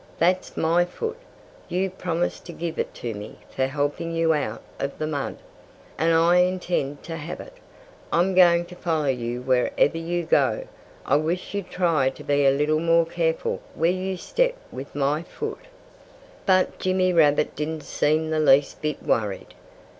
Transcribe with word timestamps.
"That's 0.17 0.57
my 0.57 0.83
foot! 0.83 1.19
You 1.69 1.91
promised 1.91 2.45
to 2.47 2.53
give 2.53 2.79
it 2.79 2.91
to 2.95 3.13
me 3.13 3.37
for 3.55 3.67
helping 3.67 4.15
you 4.15 4.33
out 4.33 4.63
of 4.79 4.97
the 4.97 5.05
mud. 5.05 5.37
And 5.95 6.11
I 6.11 6.37
intend 6.37 7.03
to 7.03 7.17
have 7.17 7.39
it. 7.39 7.53
I'm 8.11 8.33
going 8.33 8.65
to 8.65 8.75
follow 8.75 9.05
you 9.05 9.43
wherever 9.43 9.99
you 9.99 10.23
go. 10.23 10.63
I 11.05 11.17
wish 11.17 11.53
you'd 11.53 11.69
try 11.69 12.09
to 12.09 12.23
be 12.23 12.47
a 12.47 12.51
little 12.51 12.79
more 12.79 13.05
careful 13.05 13.61
where 13.75 13.91
you 13.91 14.17
step 14.17 14.55
with 14.71 14.95
my 14.95 15.21
foot." 15.21 15.65
But 16.47 16.79
Jimmy 16.79 17.13
Rabbit 17.13 17.55
didn't 17.55 17.83
seem 17.83 18.31
the 18.31 18.39
least 18.39 18.81
bit 18.81 19.03
worried. 19.03 19.53